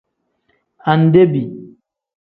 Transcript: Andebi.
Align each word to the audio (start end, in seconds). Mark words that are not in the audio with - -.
Andebi. 0.91 1.43